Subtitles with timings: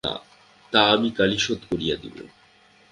[0.73, 2.15] তা আমি কালই শোধ করিয়া দিব।